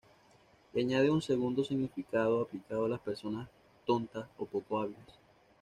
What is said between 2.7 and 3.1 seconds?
a las